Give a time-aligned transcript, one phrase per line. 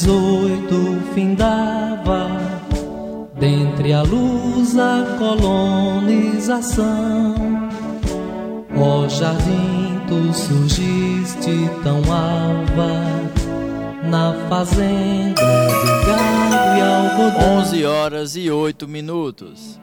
[0.00, 2.26] XVIII findava,
[3.38, 7.34] dentre a luz a colonização,
[8.76, 13.04] ó jardim tu surgiste tão alva,
[14.08, 17.58] na fazenda de gado e algodão.
[17.58, 19.78] 11 horas e 8 minutos.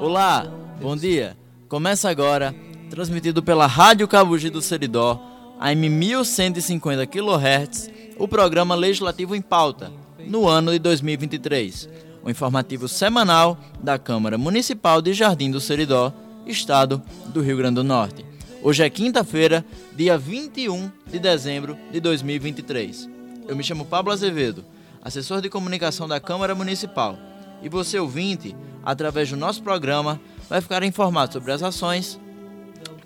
[0.00, 0.48] Olá,
[0.80, 1.36] bom dia.
[1.68, 2.52] Começa agora,
[2.88, 5.20] transmitido pela Rádio Cabugi do Seridó,
[5.60, 9.90] AM 1150 kHz, o programa Legislativo em Pauta,
[10.26, 11.88] no ano de 2023.
[12.22, 16.12] O informativo semanal da Câmara Municipal de Jardim do Seridó,
[16.46, 18.22] Estado do Rio Grande do Norte.
[18.62, 19.64] Hoje é quinta-feira,
[19.96, 23.08] dia 21 de dezembro de 2023.
[23.48, 24.66] Eu me chamo Pablo Azevedo,
[25.02, 27.18] assessor de comunicação da Câmara Municipal.
[27.62, 32.20] E você, ouvinte, através do nosso programa, vai ficar informado sobre as ações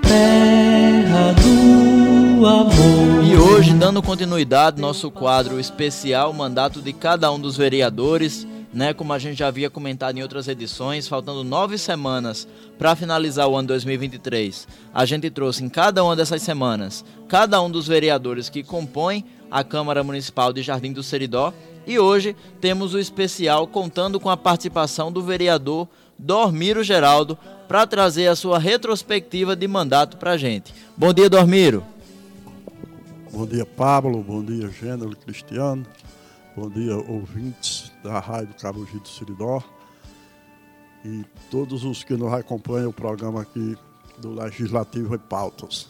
[0.01, 3.23] Terra do amor.
[3.23, 8.95] E hoje, dando continuidade ao nosso quadro especial Mandato de cada um dos vereadores, né,
[8.95, 12.47] como a gente já havia comentado em outras edições, faltando nove semanas
[12.79, 17.69] para finalizar o ano 2023, a gente trouxe em cada uma dessas semanas cada um
[17.69, 21.53] dos vereadores que compõem a Câmara Municipal de Jardim do Seridó
[21.87, 25.87] e hoje temos o especial contando com a participação do vereador
[26.19, 27.37] Dormiro Geraldo
[27.67, 30.73] para trazer a sua retrospectiva de mandato para a gente.
[30.97, 31.83] Bom dia, Dormiro.
[33.31, 34.21] Bom dia, Pablo.
[34.21, 35.85] Bom dia, Gênero Cristiano.
[36.55, 39.63] Bom dia, ouvintes da Rádio Cabugi do Siridó.
[41.05, 43.77] E todos os que nos acompanham o programa aqui
[44.17, 45.87] do Legislativo e Pautas.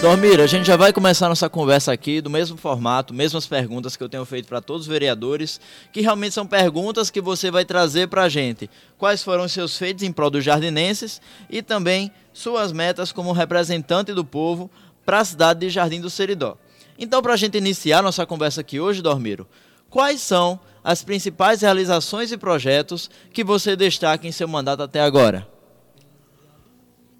[0.00, 4.04] Dormir, a gente já vai começar nossa conversa aqui do mesmo formato, mesmas perguntas que
[4.04, 5.58] eu tenho feito para todos os vereadores,
[5.90, 8.70] que realmente são perguntas que você vai trazer para a gente.
[8.98, 14.12] Quais foram os seus feitos em prol dos jardinenses e também suas metas como representante
[14.12, 14.70] do povo
[15.04, 16.58] para a cidade de Jardim do Seridó.
[16.98, 19.46] Então, para a gente iniciar nossa conversa aqui hoje, Dormiro,
[19.88, 25.48] quais são as principais realizações e projetos que você destaca em seu mandato até agora?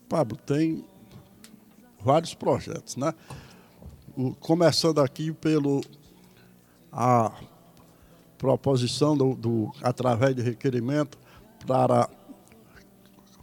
[0.08, 0.84] Pablo, tem
[2.06, 3.12] vários projetos, né?
[4.16, 5.82] O, começando aqui pelo
[6.92, 7.32] a
[8.38, 11.18] proposição do, do através de requerimento
[11.66, 12.08] para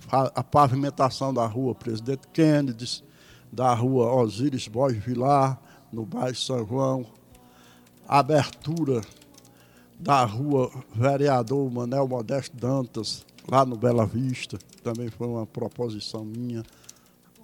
[0.10, 3.04] a, a, pavimentação da rua Presidente Kennedy,
[3.52, 5.60] da rua Osíris Borges Vilar,
[5.92, 7.06] no bairro São João,
[8.08, 9.02] abertura
[10.00, 16.64] da rua Vereador Manel Modesto Dantas, lá no Bela Vista, também foi uma proposição minha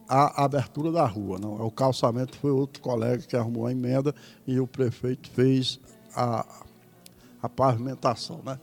[0.09, 1.38] a abertura da rua.
[1.38, 1.53] Não.
[1.64, 4.14] O calçamento foi outro colega que arrumou a emenda
[4.47, 5.80] e o prefeito fez
[6.16, 6.46] a,
[7.42, 8.42] a pavimentação.
[8.44, 8.59] Né?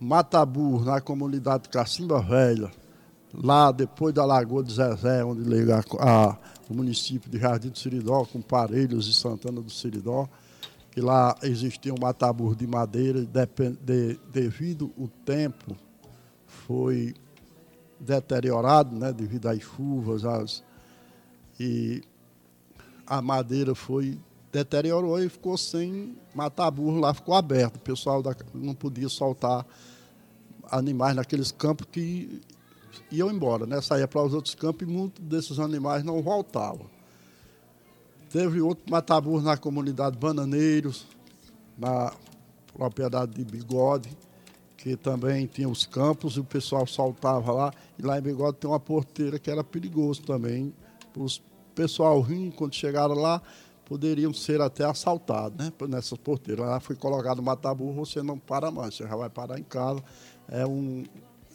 [0.00, 2.70] Matabur, na comunidade Cacimba Velha,
[3.32, 6.38] lá depois da Lagoa de Zezé, onde liga a, a,
[6.68, 10.28] o município de Jardim do Siridó com Parelhos e Santana do Siridó,
[10.90, 13.46] que lá existia um matabur de madeira, de,
[13.80, 15.76] de, devido o tempo,
[16.46, 17.14] foi
[17.98, 20.62] deteriorado, né, devido às chuvas, às,
[21.58, 22.02] e
[23.06, 24.18] a madeira foi
[24.54, 27.76] deteriorou e ficou sem matar burro lá, ficou aberto.
[27.76, 29.66] O pessoal da, não podia soltar
[30.70, 32.40] animais naqueles campos que
[33.10, 33.80] iam embora, né?
[33.80, 36.86] Saía para os outros campos e muitos desses animais não voltavam.
[38.30, 41.06] Teve outro mataburro na comunidade Bananeiros,
[41.76, 42.12] na
[42.72, 44.16] propriedade de Bigode,
[44.84, 47.72] que também tinha os campos e o pessoal saltava lá.
[47.98, 50.74] E lá em Bigode tem uma porteira que era perigoso também.
[51.16, 51.40] Os
[51.74, 52.22] pessoal
[52.54, 53.40] quando chegaram lá,
[53.86, 55.72] poderiam ser até assaltados, né?
[55.88, 56.66] Nessas porteiras.
[56.66, 60.04] Lá foi colocado mataburro, você não para mais, você já vai parar em casa.
[60.48, 61.02] É um,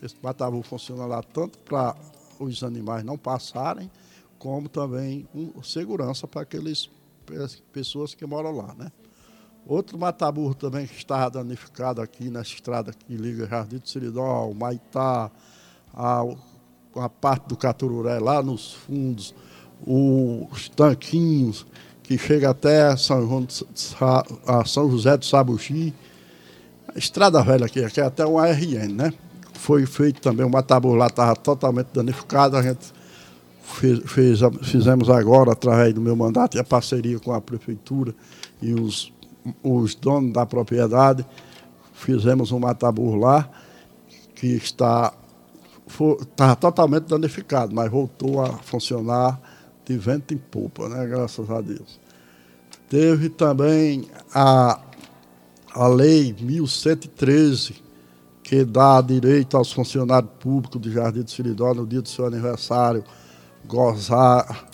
[0.02, 1.96] esse mataburro funciona lá tanto para
[2.40, 3.92] os animais não passarem,
[4.40, 6.90] como também um, segurança para aqueles
[7.72, 8.92] pessoas que moram lá, né?
[9.70, 15.30] Outro mataburro também que está danificado aqui nessa estrada que liga Jardim do Seridó, Maitá,
[15.94, 16.24] a,
[16.96, 19.36] a parte do Catururé lá nos fundos,
[19.86, 21.68] os tanquinhos
[22.02, 23.48] que chega até São, João,
[24.48, 25.94] a São José do Sabugi,
[26.96, 29.14] estrada velha aqui, aqui é até um ARN, né?
[29.54, 32.92] Foi feito também, o mataburro lá estava totalmente danificado, a gente
[33.62, 38.16] fez, fez, fizemos agora, através do meu mandato e a parceria com a prefeitura
[38.60, 39.14] e os,
[39.64, 41.26] os donos da propriedade,
[41.94, 43.50] fizemos um mataburro lá,
[44.36, 45.14] que está
[45.90, 49.40] estava totalmente danificado, mas voltou a funcionar
[49.86, 51.06] de vento em popa, né?
[51.08, 52.00] graças a Deus.
[52.88, 54.80] Teve também a,
[55.74, 57.76] a Lei 1113,
[58.44, 63.04] que dá direito aos funcionários públicos do Jardim do Siridó, no dia do seu aniversário,
[63.66, 64.68] gozar,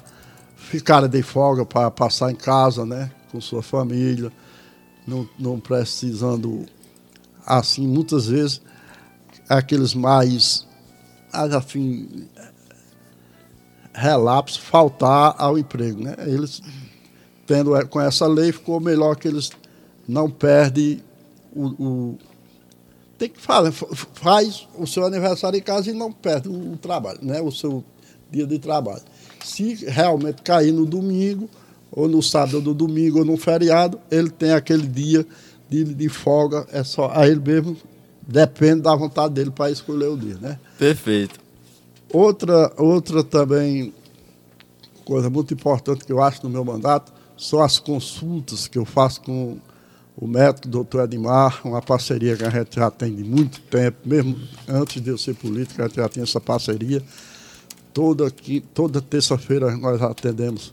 [0.55, 3.11] ficar de folga para passar em casa, né?
[3.31, 4.31] Com sua família,
[5.05, 6.65] não, não precisando,
[7.45, 8.61] assim, muitas vezes,
[9.47, 10.67] aqueles mais,
[11.31, 12.27] assim,
[13.93, 16.15] relapso, faltar ao emprego, né?
[16.19, 16.61] Eles,
[17.45, 19.51] tendo com essa lei, ficou melhor que eles
[20.07, 21.01] não perdem
[21.55, 22.17] o, o
[23.17, 27.41] tem que fazer, faz o seu aniversário em casa e não perde o trabalho, né?
[27.41, 27.83] O seu
[28.29, 29.03] dia de trabalho.
[29.43, 31.49] Se realmente cair no domingo,
[31.91, 35.25] ou no sábado, ou no domingo, ou no feriado, ele tem aquele dia
[35.69, 37.77] de, de folga, é só a ele mesmo
[38.27, 40.59] depende da vontade dele para escolher o dia, né?
[40.77, 41.39] Perfeito.
[42.11, 43.93] Outra, outra também
[45.03, 49.21] coisa muito importante que eu acho no meu mandato são as consultas que eu faço
[49.21, 49.57] com
[50.17, 54.37] o médico doutor Edmar, uma parceria que a gente já tem de muito tempo, mesmo
[54.67, 57.03] antes de eu ser político, a gente já tinha essa parceria.
[57.93, 58.33] Toda,
[58.73, 60.71] toda terça-feira nós atendemos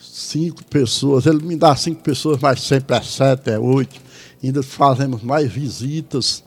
[0.00, 1.26] cinco pessoas.
[1.26, 4.00] Ele me dá cinco pessoas, mas sempre é sete, é oito.
[4.42, 6.42] Ainda fazemos mais visitas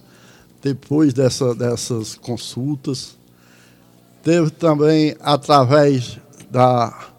[0.61, 3.17] depois dessa, dessas consultas.
[4.23, 6.17] Teve também, através
[6.49, 7.09] da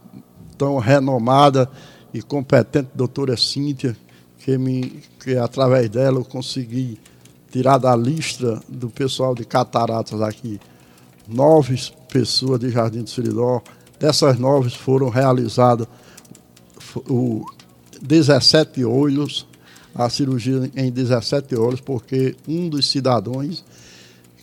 [0.56, 1.70] tão renomada
[2.12, 3.96] e competente doutora Cíntia,
[4.38, 6.98] que, me, que através dela eu consegui
[7.50, 10.60] tirar da lista do pessoal de cataratas aqui
[11.26, 13.62] nove pessoas de Jardim do Siridó.
[13.98, 15.86] Dessas nove foram realizadas
[17.08, 17.44] o
[18.02, 19.46] 17 olhos,
[19.94, 23.64] a cirurgia em 17 olhos, porque um dos cidadãos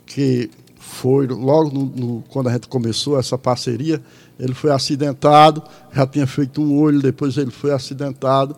[0.06, 0.50] que
[0.80, 4.02] foi logo no, no, quando a gente começou essa parceria,
[4.40, 5.64] ele foi acidentado,
[5.94, 8.56] já tinha feito um olho, depois ele foi acidentado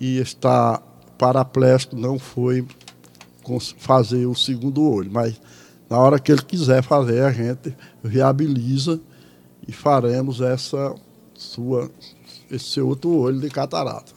[0.00, 0.80] e está
[1.18, 2.66] paraplégico, não foi
[3.78, 5.40] fazer o segundo olho, mas
[5.88, 9.00] na hora que ele quiser fazer, a gente viabiliza
[9.66, 10.94] e faremos essa
[11.34, 11.90] sua,
[12.50, 14.12] esse seu outro olho de catarata.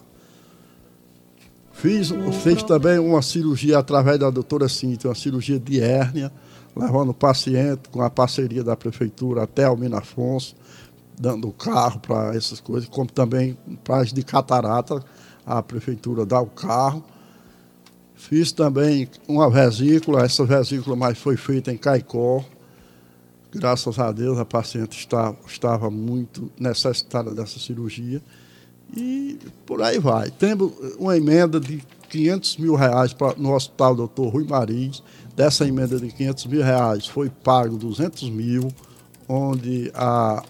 [1.72, 2.10] Fiz,
[2.42, 6.30] fez também uma cirurgia através da doutora Cintia, uma cirurgia de hérnia,
[6.76, 10.54] levando o paciente com a parceria da prefeitura até Almina Afonso,
[11.18, 15.02] dando carro para essas coisas, como também para as de catarata,
[15.44, 17.04] a prefeitura dá o carro.
[18.14, 22.44] Fiz também uma vesícula, essa vesícula mais foi feita em Caicó.
[23.54, 28.22] Graças a Deus a paciente está, estava muito necessitada dessa cirurgia.
[28.94, 30.30] E por aí vai.
[30.30, 35.02] Temos uma emenda de 500 mil reais pra, no Hospital Doutor Rui Mariz.
[35.36, 38.68] Dessa emenda de 500 mil reais foi pago 200 mil,
[39.28, 40.42] onde a,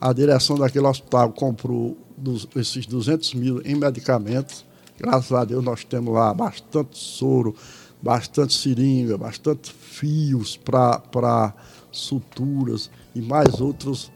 [0.00, 4.64] a direção daquele hospital comprou dos, esses 200 mil em medicamentos
[5.02, 7.56] Graças a Deus nós temos lá bastante soro,
[8.02, 11.54] bastante seringa, bastante fios para
[11.90, 14.10] suturas e mais outros,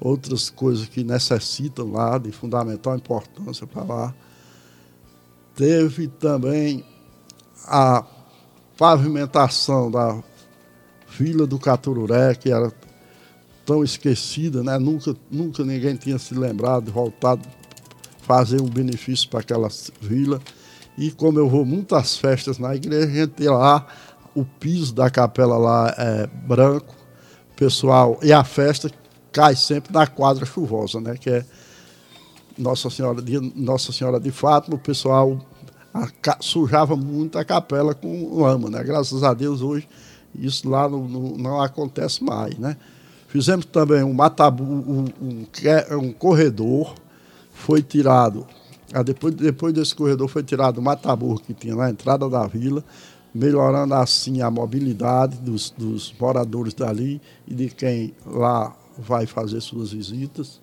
[0.00, 4.14] outras coisas que necessitam lá de fundamental importância para lá.
[5.56, 6.84] Teve também
[7.66, 8.04] a
[8.78, 10.22] pavimentação da
[11.18, 12.72] Vila do Catururé, que era
[13.66, 14.78] tão esquecida, né?
[14.78, 17.46] nunca, nunca ninguém tinha se lembrado, voltado
[18.22, 19.68] fazer um benefício para aquela
[20.00, 20.40] vila.
[20.96, 23.86] E como eu vou muitas festas na igreja, a gente tem lá
[24.34, 26.94] o piso da capela lá é branco,
[27.56, 28.90] pessoal, e a festa
[29.30, 31.16] cai sempre na quadra chuvosa, né?
[31.18, 31.44] Que é
[32.58, 35.38] Nossa Senhora de, Nossa Senhora de Fátima, o pessoal
[35.94, 36.08] a,
[36.40, 38.82] sujava muito a capela com lama, né?
[38.82, 39.88] Graças a Deus hoje
[40.34, 42.76] isso lá não, não, não acontece mais, né?
[43.28, 45.46] Fizemos também um matabu, um, um,
[45.98, 46.94] um corredor
[47.52, 48.46] foi tirado,
[48.92, 52.84] ah, depois, depois desse corredor foi tirado o mataburro que tinha na entrada da vila,
[53.34, 59.92] melhorando assim a mobilidade dos, dos moradores dali e de quem lá vai fazer suas
[59.92, 60.60] visitas.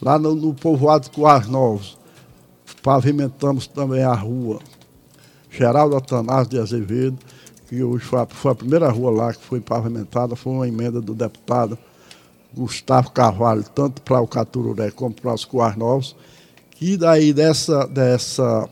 [0.00, 1.98] Lá no, no povoado Coar Novos,
[2.82, 4.60] pavimentamos também a rua
[5.50, 7.18] Geraldo Atanásio de Azevedo,
[7.68, 11.00] que hoje foi a, foi a, primeira rua lá que foi pavimentada, foi uma emenda
[11.00, 11.76] do deputado
[12.54, 16.16] Gustavo Carvalho, tanto para o Catururé como para os Coar Novos,
[16.78, 18.70] que daí dessa, dessa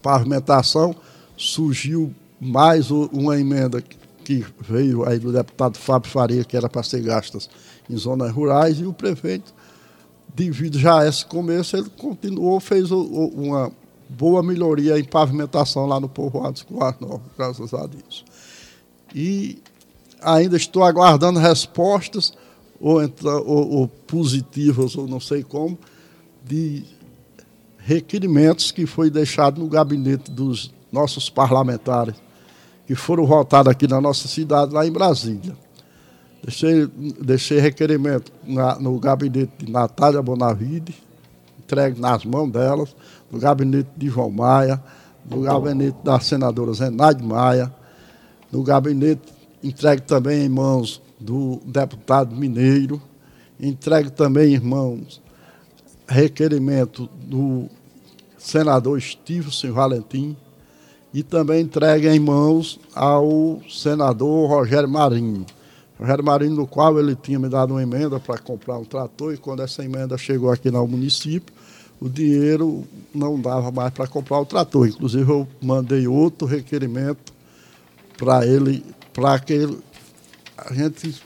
[0.00, 0.96] pavimentação
[1.36, 3.82] surgiu mais uma emenda
[4.24, 7.50] que veio aí do deputado Fábio Faria, que era para ser gastas
[7.90, 9.52] em zonas rurais, e o prefeito,
[10.34, 13.70] devido já a esse começo, ele continuou, fez uma
[14.08, 18.24] boa melhoria em pavimentação lá no povoado Escolar Nova, graças a Deus.
[19.14, 19.58] E
[20.22, 22.32] ainda estou aguardando respostas,
[22.80, 23.02] ou,
[23.44, 25.78] ou, ou positivas, ou não sei como,
[26.42, 26.84] de
[27.84, 32.14] requerimentos que foi deixado no gabinete dos nossos parlamentares,
[32.86, 35.56] que foram votados aqui na nossa cidade, lá em Brasília.
[36.42, 36.86] Deixei,
[37.20, 40.94] deixei requerimento na, no gabinete de Natália Bonavide,
[41.58, 42.94] entregue nas mãos delas,
[43.30, 44.82] no gabinete de João Maia,
[45.28, 47.72] no gabinete da senadora Zenaide Maia,
[48.50, 53.00] no gabinete entregue também em mãos do deputado Mineiro,
[53.60, 55.21] entregue também em mãos
[56.12, 57.68] requerimento do
[58.38, 60.36] senador Stevenson Valentim
[61.14, 65.44] e também entregue em mãos ao senador Rogério Marinho.
[65.98, 69.36] Rogério Marinho, no qual ele tinha me dado uma emenda para comprar um trator, e
[69.36, 71.54] quando essa emenda chegou aqui no município,
[72.00, 74.88] o dinheiro não dava mais para comprar o trator.
[74.88, 77.32] Inclusive, eu mandei outro requerimento
[78.18, 79.78] para ele, para que ele,
[80.56, 81.22] a gente,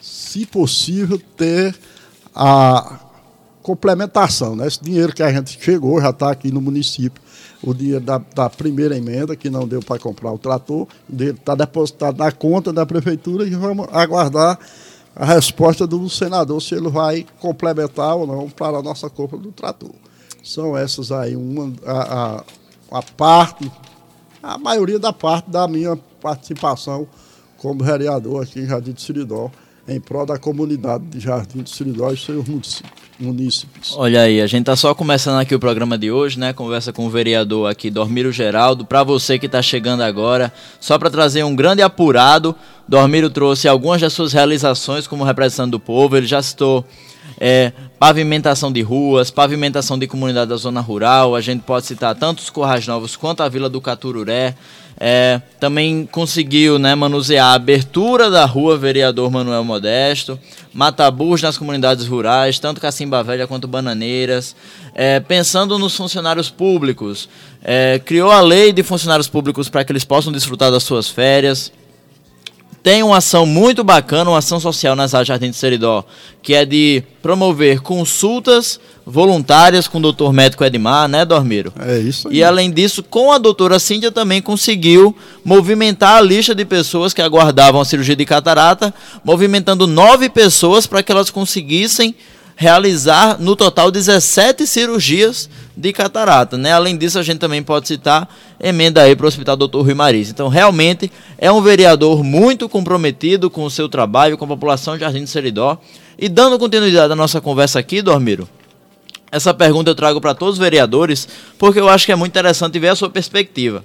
[0.00, 1.76] se possível, ter
[2.34, 3.09] a
[3.62, 4.56] complementação.
[4.56, 4.66] Né?
[4.66, 7.22] Esse dinheiro que a gente chegou, já está aqui no município,
[7.62, 12.18] o dinheiro da, da primeira emenda, que não deu para comprar o trator, está depositado
[12.18, 14.58] na conta da prefeitura e vamos aguardar
[15.14, 19.52] a resposta do senador se ele vai complementar ou não para a nossa compra do
[19.52, 19.90] trator.
[20.42, 22.36] São essas aí, uma, a,
[22.92, 23.70] a, a parte,
[24.42, 27.06] a maioria da parte da minha participação
[27.58, 29.50] como vereador aqui em Jardim do Siridó,
[29.86, 32.48] em prol da comunidade de Jardim do Siridó e seus
[33.20, 33.94] munícipes.
[33.96, 36.52] Olha aí, a gente está só começando aqui o programa de hoje, né?
[36.52, 38.84] Conversa com o vereador aqui, Dormiro Geraldo.
[38.84, 42.54] Para você que está chegando agora, só para trazer um grande apurado,
[42.88, 46.16] Dormiro trouxe algumas das suas realizações como representante do povo.
[46.16, 46.84] Ele já citou
[47.38, 51.34] é, pavimentação de ruas, pavimentação de comunidade da zona rural.
[51.34, 54.54] A gente pode citar tanto os Corrais Novos quanto a Vila do Catururé.
[55.02, 60.38] É, também conseguiu né, manusear a abertura da rua Vereador Manuel Modesto,
[60.74, 64.54] matabus nas comunidades rurais, tanto Cacimba Velha quanto Bananeiras.
[64.94, 67.30] É, pensando nos funcionários públicos,
[67.64, 71.72] é, criou a lei de funcionários públicos para que eles possam desfrutar das suas férias
[72.82, 76.04] tem uma ação muito bacana, uma ação social nas áreas Jardim de Seridó,
[76.42, 81.72] que é de promover consultas voluntárias com o doutor médico Edmar, né, Dormiro?
[81.78, 82.36] É isso aí.
[82.36, 87.20] E além disso, com a doutora Cíndia também conseguiu movimentar a lista de pessoas que
[87.20, 92.14] aguardavam a cirurgia de catarata, movimentando nove pessoas para que elas conseguissem
[92.60, 96.58] realizar no total 17 cirurgias de catarata.
[96.58, 96.70] Né?
[96.70, 98.28] Além disso, a gente também pode citar
[98.62, 99.78] emenda aí para o Hospital Dr.
[99.78, 100.28] Rui Maris.
[100.28, 105.00] Então, realmente é um vereador muito comprometido com o seu trabalho, com a população de
[105.00, 105.80] Jardim de Seridó.
[106.18, 108.46] E dando continuidade à nossa conversa aqui, Dormiro,
[109.32, 111.26] essa pergunta eu trago para todos os vereadores,
[111.58, 113.82] porque eu acho que é muito interessante ver a sua perspectiva.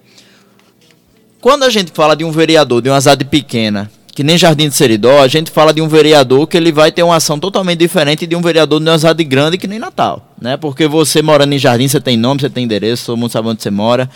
[1.39, 4.75] Quando a gente fala de um vereador de uma cidade pequena que nem Jardim de
[4.75, 8.25] Seridó, a gente fala de um vereador que ele vai ter uma ação totalmente diferente
[8.25, 10.55] de um vereador de uma grande que nem Natal, né?
[10.55, 13.61] Porque você morando em Jardim, você tem nome, você tem endereço, todo mundo sabe onde
[13.61, 14.09] você mora.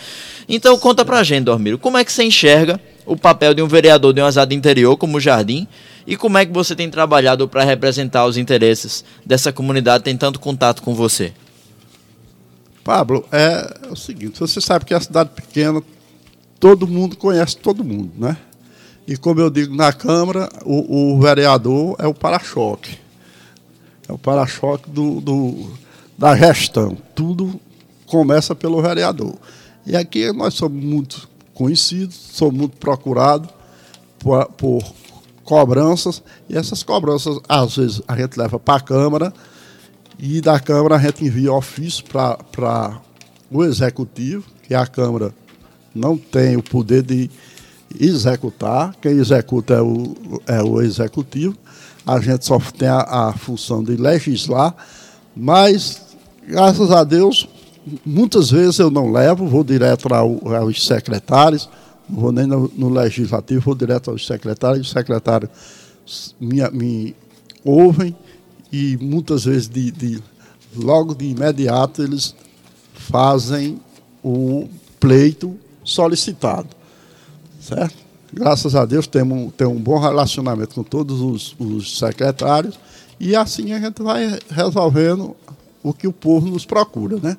[0.48, 4.14] Então conta pra gente, Dormiro, como é que você enxerga o papel de um vereador
[4.14, 5.68] de uma cidade interior como Jardim
[6.06, 10.40] e como é que você tem trabalhado para representar os interesses dessa comunidade tem tanto
[10.40, 11.34] contato com você?
[12.82, 15.82] Pablo, é o seguinte, você sabe que a cidade pequena,
[16.58, 18.38] todo mundo conhece todo mundo, né?
[19.10, 22.96] E como eu digo na Câmara, o, o vereador é o para-choque.
[24.08, 25.68] É o para-choque do, do,
[26.16, 26.96] da gestão.
[27.12, 27.60] Tudo
[28.06, 29.34] começa pelo vereador.
[29.84, 33.50] E aqui nós somos muito conhecidos, somos muito procurados
[34.16, 34.80] por, por
[35.42, 39.34] cobranças, e essas cobranças, às vezes, a gente leva para a Câmara,
[40.20, 43.00] e da Câmara a gente envia ofício para
[43.50, 45.34] o Executivo, que a Câmara
[45.92, 47.28] não tem o poder de
[47.98, 50.14] executar, quem executa é o,
[50.46, 51.56] é o executivo,
[52.06, 54.74] a gente só tem a, a função de legislar,
[55.36, 56.02] mas
[56.46, 57.48] graças a Deus,
[58.04, 61.68] muitas vezes eu não levo, vou direto ao, aos secretários,
[62.08, 65.50] não vou nem no, no, legislativo, vou direto aos secretários, os secretários
[66.40, 67.16] me, me
[67.64, 68.16] ouvem
[68.72, 70.22] e muitas vezes de, de,
[70.76, 72.34] logo de imediato eles
[72.94, 73.80] fazem
[74.22, 74.68] o
[74.98, 76.79] pleito solicitado.
[77.60, 77.94] Certo?
[78.32, 82.78] Graças a Deus temos, temos um bom relacionamento com todos os, os secretários
[83.18, 85.36] e assim a gente vai resolvendo
[85.82, 87.36] o que o povo nos procura, né?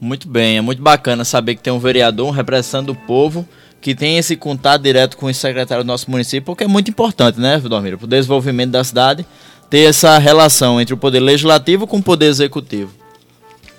[0.00, 3.46] Muito bem, é muito bacana saber que tem um vereador, um representante do povo,
[3.80, 7.40] que tem esse contato direto com os secretários do nosso município, porque é muito importante,
[7.40, 9.26] né, Dormiro, para o desenvolvimento da cidade,
[9.68, 12.92] ter essa relação entre o poder legislativo com o poder executivo.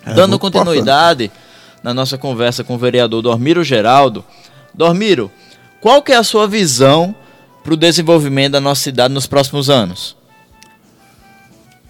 [0.05, 1.83] É Dando continuidade importante.
[1.83, 4.23] na nossa conversa com o vereador Dormiro Geraldo.
[4.73, 5.31] Dormiro,
[5.81, 7.15] qual que é a sua visão
[7.63, 10.15] para o desenvolvimento da nossa cidade nos próximos anos?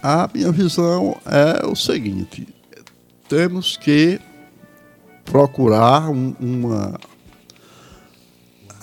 [0.02, 2.48] A minha visão é o seguinte:
[3.28, 4.20] temos que
[5.26, 7.00] procurar um, uma,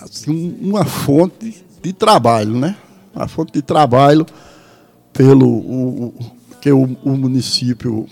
[0.01, 2.77] assim, uma fonte de trabalho, né?
[3.15, 4.27] Uma fonte de trabalho
[5.13, 6.15] pelo o,
[6.61, 8.07] que o, o município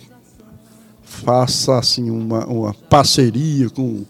[1.02, 4.04] faça assim uma, uma parceria com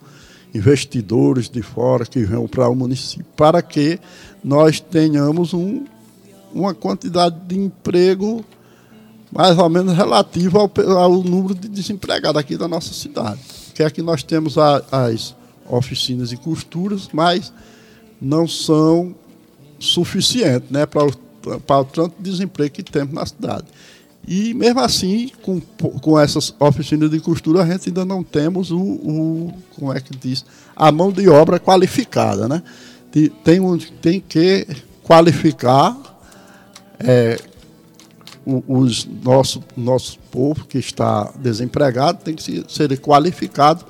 [0.54, 3.99] investidores de fora que venham para o município, para que
[4.42, 5.84] nós tenhamos um,
[6.52, 8.44] uma quantidade de emprego
[9.32, 13.40] mais ou menos relativo ao, ao número de desempregados aqui da nossa cidade.
[13.75, 15.34] Que aqui nós temos a, as
[15.68, 17.52] oficinas e costuras, mas
[18.20, 19.12] não são
[19.80, 23.64] suficientes né, para, o, para o tanto de desemprego que temos na cidade.
[24.26, 28.81] E mesmo assim, com, com essas oficinas de costura, a gente ainda não temos o,
[28.81, 32.49] o como é que diz, a mão de obra qualificada.
[32.49, 32.62] Né?
[33.43, 34.66] Tem, tem que
[35.02, 35.97] qualificar
[36.99, 37.39] é,
[38.47, 43.84] os nosso nosso povo que está desempregado tem que ser qualificado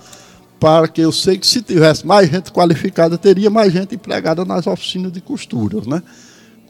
[0.60, 4.66] para que eu sei que se tivesse mais gente qualificada teria mais gente empregada nas
[4.66, 6.02] oficinas de costura, né?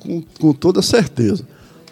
[0.00, 1.46] Com, com toda certeza.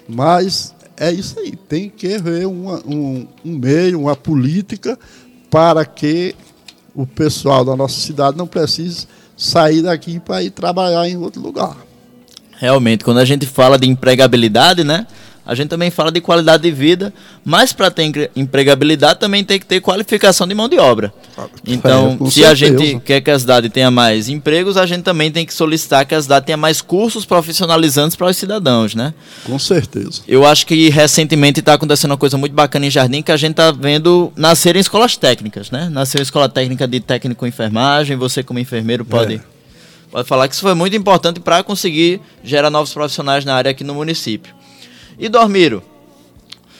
[0.08, 4.96] Mas é isso aí, tem que haver uma, um, um meio, uma política
[5.50, 6.32] para que
[6.94, 11.76] o pessoal da nossa cidade não precise sair daqui para ir trabalhar em outro lugar.
[12.56, 15.08] Realmente, quando a gente fala de empregabilidade, né?
[15.44, 17.12] A gente também fala de qualidade de vida,
[17.44, 21.12] mas para ter empregabilidade também tem que ter qualificação de mão de obra.
[21.36, 22.50] Ah, então, é, se certeza.
[22.50, 26.06] a gente quer que a cidade tenha mais empregos, a gente também tem que solicitar
[26.06, 29.12] que a cidade tenha mais cursos profissionalizantes para os cidadãos, né?
[29.44, 30.22] Com certeza.
[30.28, 33.52] Eu acho que recentemente está acontecendo uma coisa muito bacana em Jardim que a gente
[33.52, 35.88] está vendo nascer em escolas técnicas, né?
[35.90, 39.40] Nasceu a escola técnica de técnico em enfermagem, você como enfermeiro pode, é.
[40.08, 43.82] pode falar que isso foi muito importante para conseguir gerar novos profissionais na área aqui
[43.82, 44.61] no município.
[45.22, 45.84] E Dormiro,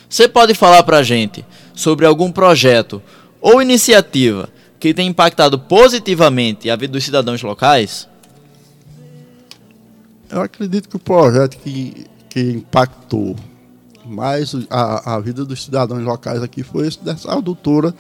[0.09, 1.45] você pode falar para a gente
[1.77, 3.01] sobre algum projeto
[3.41, 4.49] ou iniciativa
[4.81, 8.09] que tem impactado positivamente a vida dos cidadãos locais?
[10.29, 13.37] Eu acredito que o projeto que, que impactou
[14.05, 17.95] mais a, a vida dos cidadãos locais aqui foi esse dessa adutora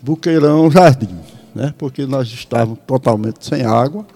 [0.00, 1.18] Buqueirão Jardim,
[1.52, 1.74] né?
[1.76, 4.06] porque nós estávamos totalmente sem água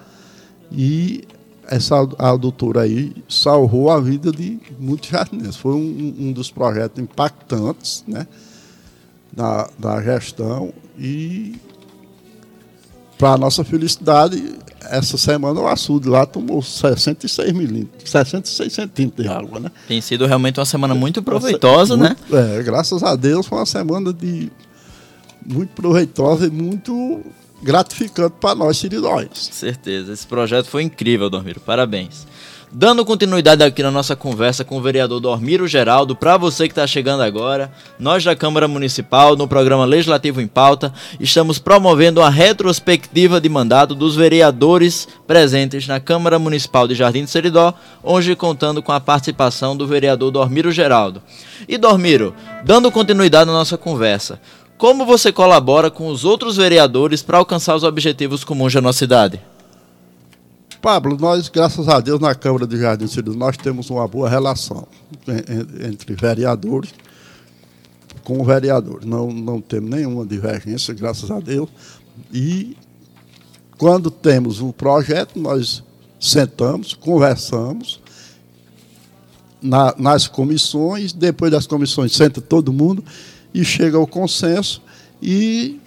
[0.71, 1.25] e
[1.69, 5.57] essa adutora aí salvou a vida de muitos jardineiros.
[5.57, 8.27] Foi um, um dos projetos impactantes né,
[9.33, 11.57] da, da gestão e
[13.19, 14.57] para nossa felicidade,
[14.91, 19.71] essa semana o açude lá tomou 66 milímetros, 66 centímetros de água, né?
[19.87, 22.59] Tem sido realmente uma semana muito proveitosa, muito, né?
[22.59, 24.51] É, graças a Deus foi uma semana de
[25.47, 27.23] muito proveitosa e muito
[27.65, 29.31] gratificante para nós siridóis.
[29.33, 32.27] Certeza, esse projeto foi incrível, Dormiro, parabéns.
[32.77, 36.85] Dando continuidade aqui na nossa conversa com o vereador Dormiro Geraldo, para você que está
[36.89, 43.41] chegando agora, nós da Câmara Municipal, no programa Legislativo em Pauta, estamos promovendo a retrospectiva
[43.41, 47.73] de mandato dos vereadores presentes na Câmara Municipal de Jardim do Seridó,
[48.03, 51.23] hoje contando com a participação do vereador Dormiro Geraldo.
[51.69, 54.41] E Dormiro, dando continuidade na nossa conversa,
[54.77, 59.41] como você colabora com os outros vereadores para alcançar os objetivos comuns da nossa cidade?
[60.83, 64.87] Pablo, nós, graças a Deus, na Câmara de Jardim Cidade, nós temos uma boa relação
[65.89, 66.93] entre vereadores
[68.23, 69.05] com o vereador.
[69.05, 71.71] Não, não temos nenhuma divergência, graças a Deus.
[72.33, 72.77] E
[73.79, 75.83] quando temos um projeto, nós
[76.21, 78.01] sentamos, conversamos
[79.63, 83.03] na, nas comissões, depois das comissões senta todo mundo
[83.55, 84.83] e chega ao consenso
[85.23, 85.81] e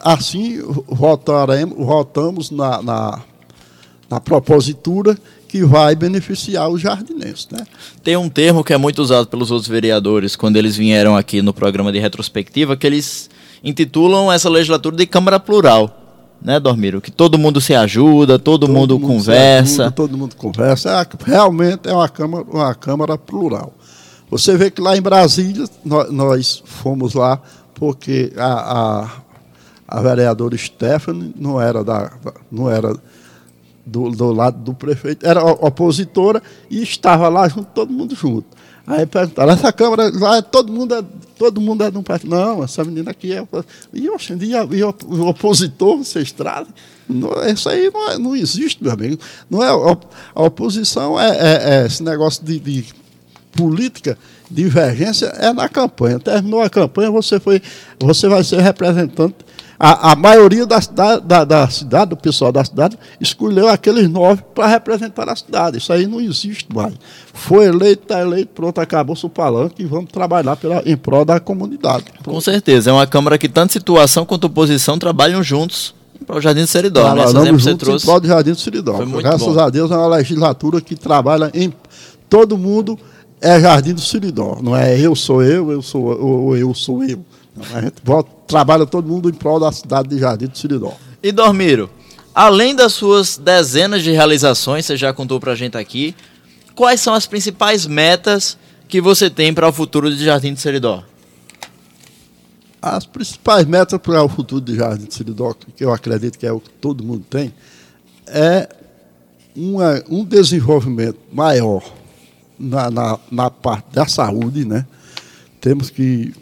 [0.00, 3.20] assim votaremos, votamos na, na,
[4.08, 5.18] na propositura
[5.48, 7.48] que vai beneficiar os jardinenses.
[7.50, 7.66] Né?
[8.04, 11.54] Tem um termo que é muito usado pelos outros vereadores quando eles vieram aqui no
[11.54, 13.30] programa de retrospectiva, que eles
[13.64, 15.94] intitulam essa legislatura de Câmara Plural.
[16.40, 17.00] Né, Dormiro?
[17.00, 19.82] Que todo mundo se ajuda, todo, todo mundo, mundo, conversa.
[19.82, 20.90] Ajuda, todo mundo conversa.
[20.90, 23.72] É, realmente é uma câmara, uma câmara plural.
[24.30, 27.40] Você vê que lá em Brasília, nós, fomos lá
[27.74, 29.10] porque a, a,
[29.86, 32.12] a vereadora Stephanie não era, da,
[32.50, 32.94] não era
[33.86, 38.58] do, do lado do prefeito, era opositora e estava lá junto, todo mundo junto.
[38.86, 41.04] Aí perguntaram, essa Câmara lá, todo mundo é,
[41.38, 42.34] todo mundo é de um partido.
[42.34, 43.46] Não, essa menina aqui é.
[43.92, 46.72] E dia, e o opositor, vocês trazem.
[47.52, 49.18] Isso aí não, é, não, existe, meu amigo.
[49.48, 49.68] Não é,
[50.34, 52.86] a oposição é, é, é esse negócio de, de
[53.58, 54.16] política,
[54.48, 56.20] divergência, é na campanha.
[56.20, 57.60] Terminou a campanha, você, foi,
[57.98, 59.34] você vai ser representante
[59.78, 60.78] a, a maioria da,
[61.22, 65.78] da, da, cidade, do pessoal da cidade, escolheu aqueles nove para representar a cidade.
[65.78, 66.94] Isso aí não existe mais.
[67.32, 71.38] Foi eleito, está eleito, pronto, acabou-se o palanque e vamos trabalhar pela, em prol da
[71.38, 72.06] comunidade.
[72.24, 72.90] Com certeza.
[72.90, 75.94] É uma Câmara que tanto situação quanto oposição trabalham juntos
[76.26, 77.14] para o Jardim do Seridó.
[77.14, 77.22] Né?
[77.22, 78.04] Trabalhamos juntos trouxe...
[78.04, 78.98] em prol do Jardim do Seridó.
[78.98, 79.60] Graças bom.
[79.60, 81.72] a Deus é uma legislatura que trabalha em
[82.28, 82.98] todo mundo
[83.40, 84.58] é Jardim do Seridó.
[84.62, 87.24] Não é eu sou eu, eu sou ou eu sou eu.
[87.72, 90.96] A gente volta, trabalha todo mundo em prol da cidade de Jardim do Siridó.
[91.22, 91.90] E Dormiro,
[92.34, 96.14] além das suas dezenas de realizações, você já contou pra gente aqui,
[96.74, 98.56] quais são as principais metas
[98.88, 101.02] que você tem para o futuro de Jardim do Seridó?
[102.80, 106.52] As principais metas para o futuro de Jardim do Seridó, que eu acredito que é
[106.52, 107.52] o que todo mundo tem,
[108.26, 108.68] é
[109.56, 111.97] uma, um desenvolvimento maior
[112.58, 114.86] na, na, na parte da saúde, né?
[115.60, 116.34] Temos que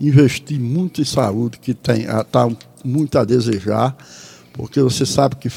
[0.00, 2.48] investir muito em saúde, que está
[2.84, 3.96] muito a desejar,
[4.52, 5.48] porque você sabe que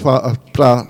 [0.54, 0.88] para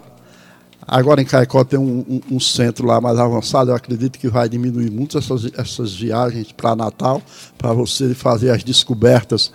[0.87, 4.47] agora em Caicó tem um, um, um, centro lá mais avançado, eu acredito que vai
[4.47, 7.21] diminuir muito essas, essas viagens para Natal,
[7.57, 9.51] para você fazer as descobertas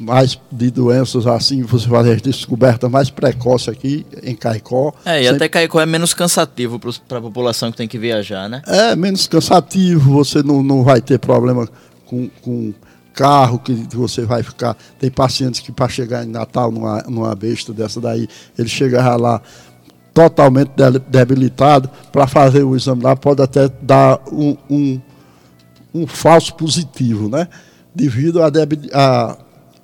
[0.00, 4.92] mais de doenças assim, você fazer as descobertas mais precoces aqui em Caicó.
[5.04, 5.36] É, e Sempre...
[5.36, 8.62] até Caicó é menos cansativo para a população que tem que viajar, né?
[8.66, 11.68] É, menos cansativo, você não, não vai ter problema
[12.06, 12.72] com, com
[13.12, 14.76] carro que você vai ficar.
[14.98, 19.42] Tem pacientes que para chegar em Natal numa, numa besta dessa daí, ele chega lá
[20.14, 20.72] totalmente
[21.08, 25.00] debilitado, para fazer o exame lá pode até dar um, um,
[25.94, 27.46] um falso positivo, né?
[27.94, 28.50] Devido à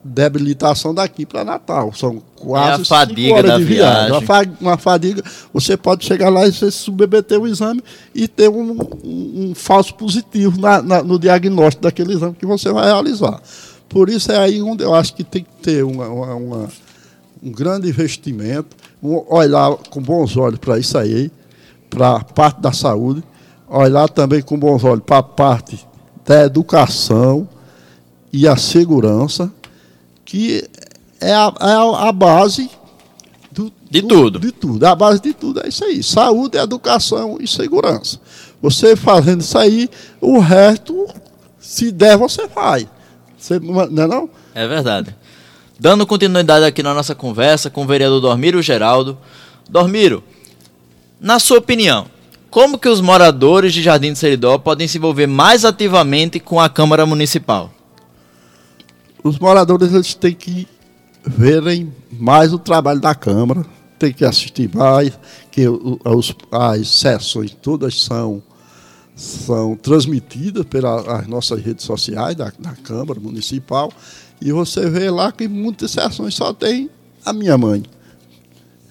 [0.04, 1.92] debilitação daqui para Natal.
[1.94, 4.12] São quase é fadiga horas de viagem.
[4.12, 4.56] viagem.
[4.60, 7.82] Uma, uma, fadiga, você pode chegar lá e você submeter o exame
[8.14, 12.70] e ter um, um, um falso positivo na, na, no diagnóstico daquele exame que você
[12.70, 13.40] vai realizar.
[13.88, 16.68] Por isso é aí onde eu acho que tem que ter uma, uma, uma
[17.42, 21.30] um grande investimento, um, olhar com bons olhos para isso aí,
[21.88, 23.22] para a parte da saúde,
[23.68, 25.86] olhar também com bons olhos para a parte
[26.24, 27.46] da educação
[28.32, 29.52] e a segurança
[30.34, 30.68] que
[31.20, 32.68] é a, é a base
[33.52, 34.40] do, de do, tudo.
[34.40, 34.84] De tudo.
[34.84, 36.02] A base de tudo é isso aí.
[36.02, 38.18] Saúde, educação e segurança.
[38.60, 39.88] Você fazendo isso aí,
[40.20, 41.06] o resto,
[41.60, 42.84] se der, você faz.
[43.38, 44.28] Você, não é não?
[44.52, 45.14] É verdade.
[45.78, 49.16] Dando continuidade aqui na nossa conversa com o vereador Dormiro Geraldo.
[49.70, 50.24] Dormiro,
[51.20, 52.06] na sua opinião,
[52.50, 56.68] como que os moradores de Jardim de Seridó podem se envolver mais ativamente com a
[56.68, 57.70] Câmara Municipal?
[59.24, 60.68] Os moradores eles têm que
[61.26, 63.64] verem mais o trabalho da Câmara,
[63.98, 65.18] têm que assistir mais,
[65.50, 68.42] que os, as sessões todas são,
[69.16, 73.90] são transmitidas pelas nossas redes sociais da, da Câmara Municipal,
[74.42, 76.90] e você vê lá que muitas sessões só tem
[77.24, 77.82] a minha mãe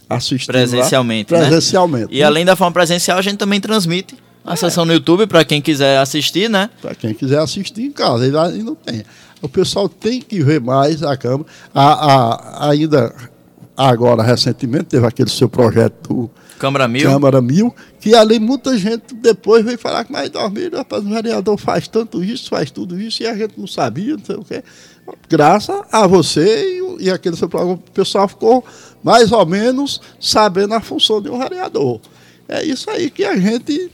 [0.10, 2.12] assistindo presencialmente, lá, presencialmente.
[2.12, 2.18] Né?
[2.18, 4.56] E além da forma presencial, a gente também transmite a é.
[4.56, 6.70] sessão no YouTube para quem quiser assistir, né?
[6.82, 9.04] Para quem quiser assistir em casa, e não tem.
[9.44, 11.46] O pessoal tem que ver mais a Câmara.
[11.76, 13.14] A, a, ainda
[13.76, 17.10] agora, recentemente, teve aquele seu projeto Câmara Mil.
[17.10, 21.58] Câmara Mil, que ali muita gente depois veio falar que mais dormir, rapaz, o vereador
[21.58, 24.64] faz tanto isso, faz tudo isso, e a gente não sabia, não sei o quê.
[25.28, 28.64] Graças a você e, e aquele seu programa, o pessoal ficou
[29.04, 32.00] mais ou menos sabendo a função de um vereador.
[32.48, 33.92] É isso aí que a gente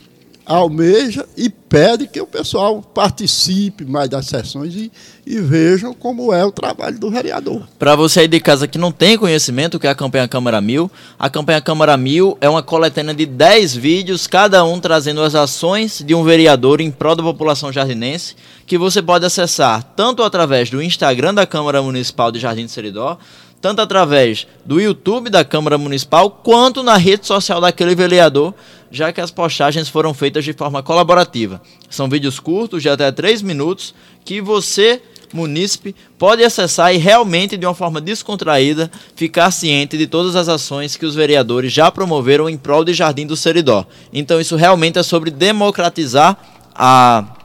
[0.49, 4.91] almeja e pede que o pessoal participe mais das sessões e,
[5.23, 7.67] e vejam como é o trabalho do vereador.
[7.77, 10.59] Para você aí de casa que não tem conhecimento o que é a campanha Câmara
[10.59, 15.35] Mil, a campanha Câmara Mil é uma coletânea de 10 vídeos, cada um trazendo as
[15.35, 18.35] ações de um vereador em prol da população jardinense,
[18.65, 23.19] que você pode acessar tanto através do Instagram da Câmara Municipal de Jardim de Seridó,
[23.61, 28.53] tanto através do YouTube da Câmara Municipal, quanto na rede social daquele vereador,
[28.91, 31.61] já que as postagens foram feitas de forma colaborativa.
[31.89, 33.93] São vídeos curtos, de até 3 minutos,
[34.25, 35.01] que você,
[35.33, 40.95] munícipe, pode acessar e realmente, de uma forma descontraída, ficar ciente de todas as ações
[40.95, 43.85] que os vereadores já promoveram em prol de Jardim do Seridó.
[44.11, 46.37] Então, isso realmente é sobre democratizar
[46.73, 47.35] a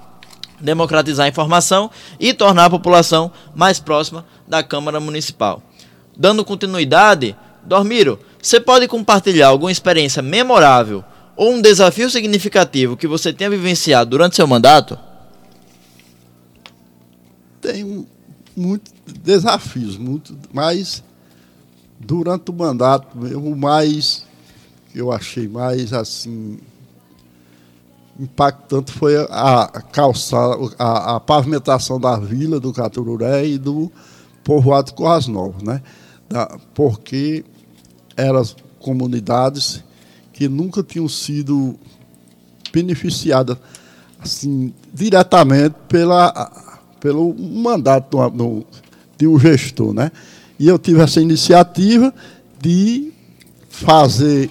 [0.61, 5.63] democratizar a informação e tornar a população mais próxima da Câmara Municipal.
[6.17, 11.05] Dando continuidade, Dormiro, você pode compartilhar alguma experiência memorável
[11.37, 14.99] ou um desafio significativo que você tenha vivenciado durante seu mandato?
[17.61, 18.07] Tem
[18.57, 18.93] muitos
[19.23, 21.03] desafios, muito, mas
[21.99, 24.25] durante o mandato, o mais
[24.95, 26.59] eu achei mais assim
[28.19, 33.91] impactante foi a, calçada, a, a, pavimentação da vila do Catururé e do
[34.45, 35.83] povoado Corras Novas, né?
[36.29, 37.45] Da, porque
[38.17, 38.43] eram
[38.79, 39.83] comunidades
[40.35, 41.79] que nunca tinham sido
[42.73, 43.57] beneficiadas
[44.21, 48.67] assim, diretamente pela, pelo mandato do, do,
[49.17, 49.95] de um gestor.
[49.95, 50.11] Né?
[50.59, 52.13] E eu tive essa iniciativa
[52.61, 53.13] de
[53.71, 54.51] fazer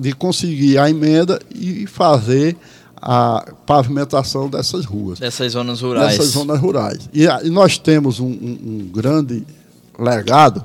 [0.00, 2.56] de conseguir a emenda e fazer
[2.96, 5.18] a pavimentação dessas ruas.
[5.18, 6.16] Dessas zonas rurais.
[6.16, 7.10] Dessas zonas rurais.
[7.12, 9.44] E, e nós temos um, um, um, grande
[9.98, 10.64] legado,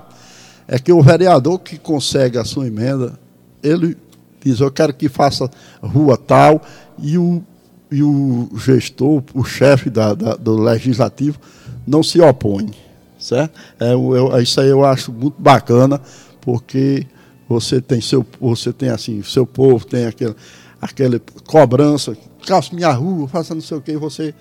[0.67, 3.19] é que o vereador que consegue a sua emenda,
[3.61, 3.97] ele
[4.43, 5.49] diz, eu quero que faça
[5.81, 6.61] rua tal,
[6.99, 7.43] e o,
[7.91, 11.39] e o gestor, o chefe da, da, do legislativo,
[11.85, 12.71] não se opõe.
[13.19, 13.59] Certo?
[13.79, 15.99] É, eu, isso aí eu acho muito bacana,
[16.39, 17.05] porque
[17.49, 20.35] você tem seu, você tem assim, seu povo tem aquele,
[20.81, 22.15] aquela cobrança,
[22.45, 24.33] calça minha rua, faça não sei o que, você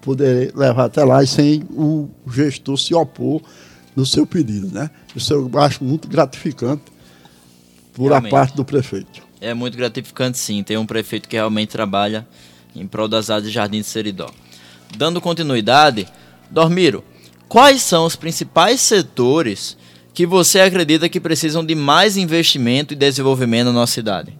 [0.00, 3.40] poder levar até lá e sem o gestor se opor
[3.94, 4.90] no seu pedido, né?
[5.14, 6.82] Isso eu acho muito gratificante
[7.96, 8.32] por realmente.
[8.32, 9.22] a parte do prefeito.
[9.40, 12.26] É muito gratificante sim, ter um prefeito que realmente trabalha
[12.74, 14.30] em prol das áreas de Jardim de Seridó.
[14.96, 16.06] Dando continuidade,
[16.50, 17.02] Dormiro,
[17.48, 19.76] quais são os principais setores
[20.12, 24.34] que você acredita que precisam de mais investimento e desenvolvimento na nossa cidade?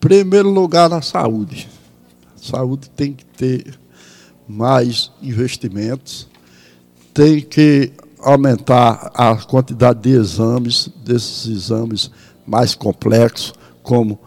[0.00, 1.68] Primeiro lugar, na saúde.
[2.36, 3.78] saúde tem que ter
[4.48, 6.28] mais investimentos,
[7.14, 12.10] tem que aumentar a quantidade de exames, desses exames
[12.50, 14.18] mais complexos, como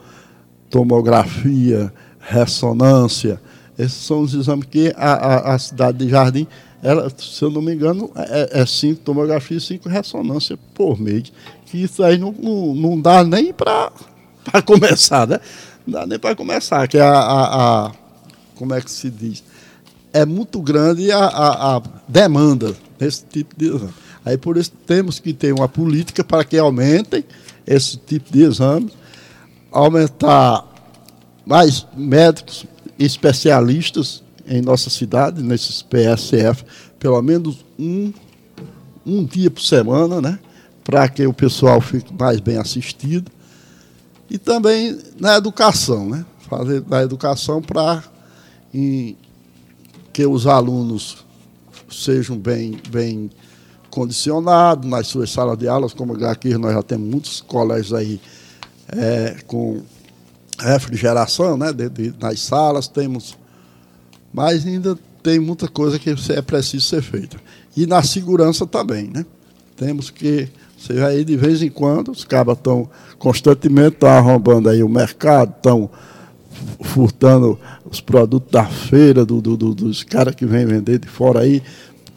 [0.70, 3.40] tomografia, ressonância.
[3.78, 6.48] Esses são os exames que a, a, a cidade de Jardim
[6.84, 11.32] ela, se eu não me engano, é, é cinco tomografia e cinco ressonância por mês.
[11.66, 13.90] Que isso aí não, não, não dá nem para
[14.66, 15.40] começar, né?
[15.88, 17.92] Não dá nem para começar, que a, a, a,
[18.56, 19.42] Como é que se diz?
[20.12, 23.94] É muito grande a, a, a demanda desse tipo de exame.
[24.26, 27.24] Aí por isso temos que ter uma política para que aumentem
[27.66, 28.92] esse tipo de exame,
[29.72, 30.66] aumentar
[31.46, 32.66] mais médicos
[32.98, 36.64] especialistas em nossa cidade, nesses PSF,
[37.00, 38.14] pelo menos um,
[39.06, 40.40] um dia por semana, né?
[40.84, 43.32] Para que o pessoal fique mais bem assistido.
[44.30, 46.26] E também na educação, né?
[46.50, 48.04] Fazer na educação para
[50.12, 51.26] que os alunos
[51.90, 53.30] sejam bem, bem
[53.94, 58.20] condicionados nas suas salas de aulas, como aqui nós já temos muitos colégios aí
[58.90, 59.82] é, com
[60.60, 63.38] refrigeração né, de, de, nas salas, temos
[64.34, 67.38] mas ainda tem muita coisa que é preciso ser feita.
[67.78, 69.24] E na segurança também, né?
[69.78, 74.82] Temos que, você aí de vez em quando, os cabas estão constantemente estão arrombando aí
[74.82, 75.90] o mercado, estão
[76.82, 81.42] furtando os produtos da feira, do, do, do dos caras que vêm vender de fora
[81.42, 81.62] aí,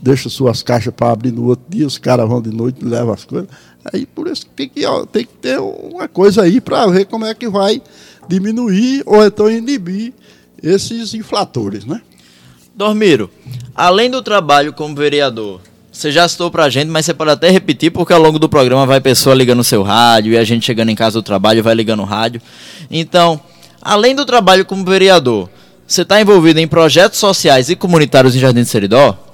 [0.00, 3.12] deixa suas caixas para abrir no outro dia, os caras vão de noite e levam
[3.12, 3.48] as coisas.
[3.92, 7.24] Aí por isso tem que, ó, tem que ter uma coisa aí para ver como
[7.24, 7.80] é que vai
[8.28, 10.12] diminuir ou então inibir
[10.62, 12.00] esses inflatores, né?
[12.74, 13.30] Dormiro,
[13.74, 17.90] além do trabalho como vereador, você já citou pra gente, mas você pode até repetir,
[17.90, 20.90] porque ao longo do programa vai pessoa ligando o seu rádio e a gente chegando
[20.90, 22.42] em casa do trabalho vai ligando o rádio.
[22.90, 23.40] Então,
[23.80, 25.48] além do trabalho como vereador,
[25.87, 29.26] você está envolvido em projetos sociais e comunitários em Jardim de Seridó?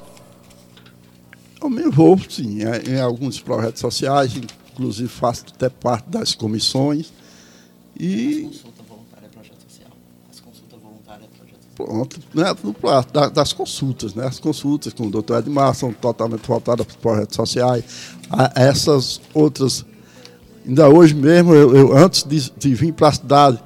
[1.62, 4.32] Eu me envolvo, sim, em alguns projetos sociais,
[4.72, 7.12] inclusive faço até parte das comissões.
[7.98, 8.50] E
[11.74, 12.44] Pronto, né,
[13.32, 14.26] das consultas, né?
[14.26, 17.84] As consultas com o doutor Edmar são totalmente voltadas para os projetos sociais.
[18.54, 19.84] Essas outras.
[20.66, 23.58] Ainda hoje mesmo, eu, eu antes de, de vir para a cidade,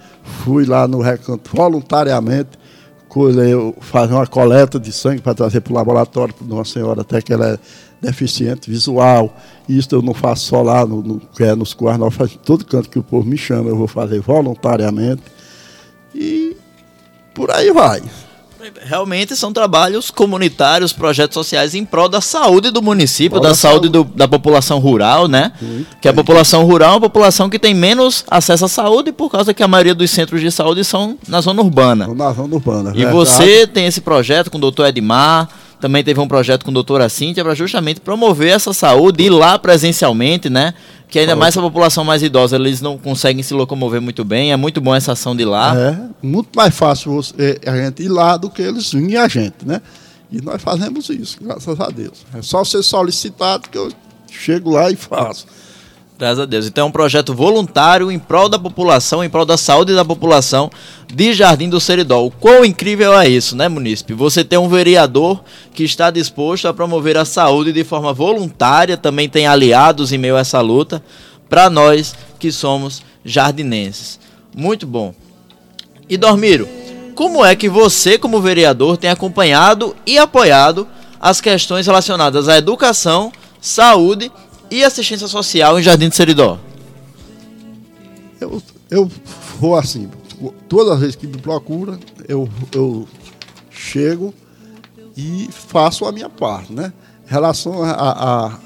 [0.45, 2.51] fui lá no recanto voluntariamente,
[3.81, 7.33] fazer uma coleta de sangue para trazer para o laboratório de uma senhora até que
[7.33, 7.59] ela é
[8.07, 9.37] deficiente visual.
[9.69, 12.89] Isso eu não faço só lá no, no, é nos quais nós fazemos todo canto
[12.89, 15.23] que o povo me chama, eu vou fazer voluntariamente.
[16.15, 16.57] E
[17.35, 18.03] por aí vai.
[18.83, 24.03] Realmente são trabalhos comunitários, projetos sociais em prol da saúde do município, da saúde, do,
[24.03, 25.53] da população rural, né?
[26.01, 29.55] Que a população rural é uma população que tem menos acesso à saúde por causa
[29.55, 32.09] que a maioria dos centros de saúde são na zona urbana.
[32.09, 32.91] Na zona urbana.
[32.91, 33.15] E verdade.
[33.15, 35.49] você tem esse projeto com o doutor Edmar,
[35.81, 39.59] também teve um projeto com a doutora Cíntia para justamente promover essa saúde, ir lá
[39.59, 40.75] presencialmente, né?
[41.09, 44.53] Que ainda mais a população mais idosa, eles não conseguem se locomover muito bem.
[44.53, 45.77] É muito bom essa ação de lá.
[45.77, 49.65] É, muito mais fácil você, a gente ir lá do que eles virem a gente,
[49.65, 49.81] né?
[50.31, 52.25] E nós fazemos isso, graças a Deus.
[52.35, 53.93] É só ser solicitado que eu
[54.29, 55.47] chego lá e faço.
[56.19, 56.67] Graças a Deus.
[56.67, 60.71] Então é um projeto voluntário em prol da população, em prol da saúde da população
[61.13, 62.25] de Jardim do Seridó.
[62.25, 64.15] O quão incrível é isso, né, munícipe?
[64.15, 69.29] Você tem um vereador que está disposto a promover a saúde de forma voluntária, também
[69.29, 71.03] tem aliados em meio a essa luta,
[71.51, 74.19] para nós que somos jardinenses.
[74.57, 75.15] Muito bom.
[76.09, 76.67] E Dormiro,
[77.15, 80.89] como é que você, como vereador, tem acompanhado e apoiado
[81.21, 86.59] as questões relacionadas à educação, saúde e e assistência social em Jardim de Seridó?
[88.41, 89.11] Eu, eu
[89.59, 90.11] vou assim,
[90.69, 91.99] todas as vezes que me procura,
[92.29, 93.09] eu, eu
[93.71, 94.35] chego
[95.17, 96.93] e faço a minha parte, né?
[97.27, 98.59] Em relação à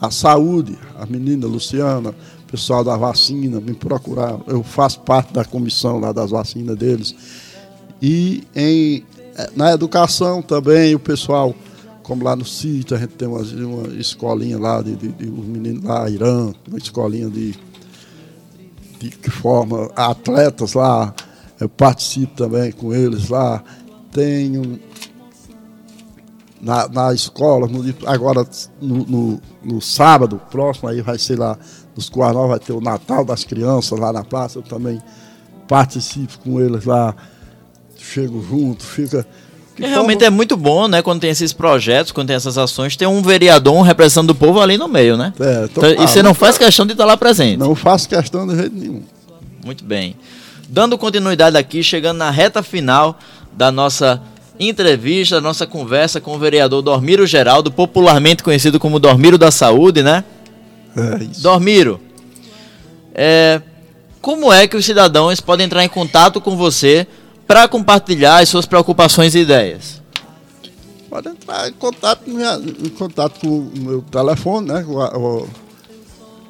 [0.00, 2.14] a, saúde, a menina Luciana,
[2.46, 7.14] pessoal da vacina, me procurar, eu faço parte da comissão lá das vacinas deles.
[8.00, 9.04] E em,
[9.54, 11.54] na educação também, o pessoal
[12.08, 15.44] como lá no sítio, a gente tem uma, uma escolinha lá, de, de, de os
[15.44, 17.54] meninos lá, Irã, uma escolinha de,
[18.98, 21.14] de que forma atletas lá,
[21.60, 23.62] eu participo também com eles lá.
[24.10, 24.80] Tenho
[26.62, 27.68] na, na escola,
[28.06, 28.48] agora
[28.80, 31.58] no, no, no, sábado próximo, aí vai ser lá
[31.94, 34.98] nos Coarnó, vai ter o Natal das crianças lá na praça, eu também
[35.68, 37.14] participo com eles lá,
[37.98, 39.26] chego junto, fica
[39.86, 43.22] realmente é muito bom, né, quando tem esses projetos, quando tem essas ações, ter um
[43.22, 45.32] vereador, um representante do povo ali no meio, né?
[45.38, 47.58] É, então, e você não faz questão de estar lá presente?
[47.58, 49.02] Não faço questão de jeito nenhum.
[49.64, 50.16] Muito bem.
[50.68, 53.18] Dando continuidade aqui, chegando na reta final
[53.52, 54.20] da nossa
[54.60, 60.02] entrevista, da nossa conversa com o vereador Dormiro Geraldo, popularmente conhecido como Dormiro da Saúde,
[60.02, 60.24] né?
[60.96, 61.42] É isso.
[61.42, 62.00] Dormiro,
[63.14, 63.62] é,
[64.20, 67.06] como é que os cidadãos podem entrar em contato com você
[67.48, 70.02] para compartilhar as suas preocupações e ideias?
[71.08, 74.84] Pode entrar em contato, em contato com o meu telefone, né?
[74.86, 75.48] O,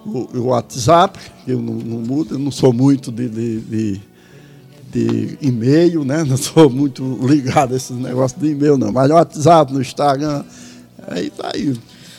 [0.05, 4.01] o, o WhatsApp, que eu não, não, mudo, eu não sou muito de, de, de,
[4.91, 6.25] de e-mail, né?
[6.25, 8.91] Não sou muito ligado a esses negócios de e-mail, não.
[8.91, 10.43] Mas no WhatsApp, no Instagram,
[11.07, 11.79] aí tá aí.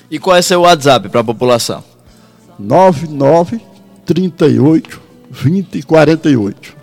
[0.10, 1.84] E qual é seu WhatsApp para a população?
[2.58, 3.60] 99
[4.06, 6.78] 38 20 48.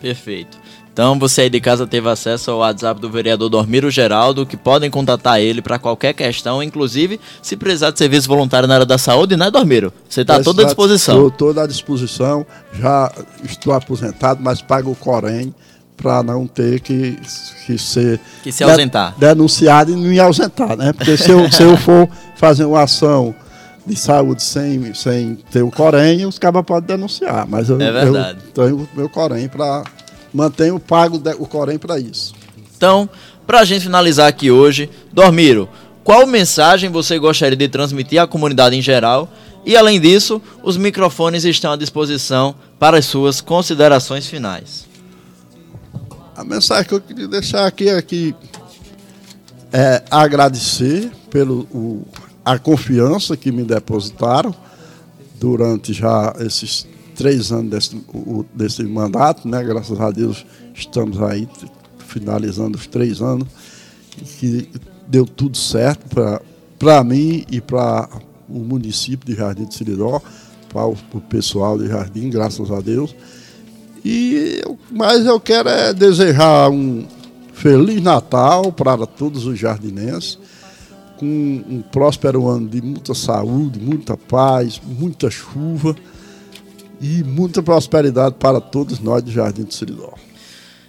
[0.00, 0.65] Perfeito.
[0.96, 4.90] Então você aí de casa teve acesso ao WhatsApp do vereador Dormiro Geraldo, que podem
[4.90, 9.36] contatar ele para qualquer questão, inclusive se precisar de serviço voluntário na área da saúde,
[9.36, 9.92] né, Dormiro?
[10.08, 11.16] Você está toda à disposição.
[11.16, 13.12] Estou toda à disposição, já
[13.44, 15.54] estou aposentado, mas pago o Corém
[15.98, 17.18] para não ter que,
[17.66, 19.14] que ser que se ausentar.
[19.18, 20.94] denunciado e não me ausentar, né?
[20.94, 23.34] Porque se eu, se eu for fazer uma ação
[23.86, 27.46] de saúde sem, sem ter o Corém, os cabas podem denunciar.
[27.46, 29.84] Mas eu, é eu tenho o meu Corém para
[30.36, 32.34] mantenho pago o Corém para isso.
[32.76, 33.08] Então,
[33.46, 35.66] para a gente finalizar aqui hoje, Dormiro,
[36.04, 39.32] qual mensagem você gostaria de transmitir à comunidade em geral?
[39.64, 44.86] E além disso, os microfones estão à disposição para as suas considerações finais.
[46.36, 48.34] A mensagem que eu queria deixar aqui é que
[49.72, 52.06] é agradecer pelo o,
[52.44, 54.54] a confiança que me depositaram
[55.40, 58.04] durante já esses três anos desse,
[58.54, 59.62] desse mandato, né?
[59.64, 61.48] Graças a Deus estamos aí
[61.98, 63.48] finalizando os três anos,
[64.38, 64.68] que
[65.08, 66.06] deu tudo certo
[66.78, 68.08] para mim e para
[68.48, 70.20] o município de Jardim de Siridó,
[70.72, 70.96] para o,
[71.28, 73.14] pessoal de Jardim, graças a Deus.
[74.04, 77.06] E mas eu quero é desejar um
[77.52, 80.38] feliz Natal para todos os jardinenses,
[81.16, 85.96] com um próspero ano de muita saúde, muita paz, muita chuva
[87.00, 90.14] e muita prosperidade para todos nós do Jardim do Seridó.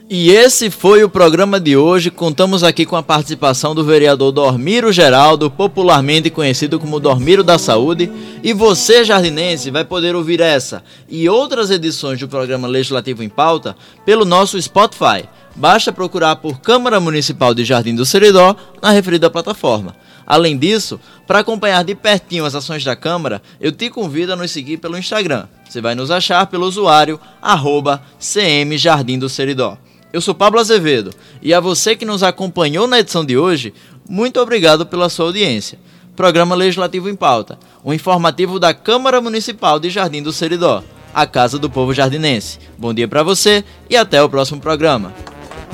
[0.09, 2.09] E esse foi o programa de hoje.
[2.09, 8.09] Contamos aqui com a participação do vereador Dormiro Geraldo, popularmente conhecido como Dormiro da Saúde.
[8.41, 13.75] E você, jardinense, vai poder ouvir essa e outras edições do programa Legislativo em Pauta
[14.05, 15.27] pelo nosso Spotify.
[15.53, 19.93] Basta procurar por Câmara Municipal de Jardim do Seridó na referida plataforma.
[20.27, 24.51] Além disso, para acompanhar de pertinho as ações da Câmara, eu te convido a nos
[24.51, 25.47] seguir pelo Instagram.
[25.67, 29.77] Você vai nos achar pelo usuário arroba CM Jardim do Seridó.
[30.11, 31.11] Eu sou Pablo Azevedo
[31.41, 33.73] e a você que nos acompanhou na edição de hoje,
[34.09, 35.79] muito obrigado pela sua audiência.
[36.13, 41.57] Programa Legislativo em Pauta, um informativo da Câmara Municipal de Jardim do Seridó, a Casa
[41.57, 42.59] do Povo Jardinense.
[42.77, 45.13] Bom dia para você e até o próximo programa.